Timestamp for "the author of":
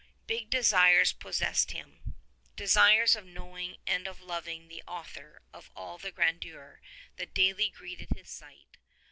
4.67-5.69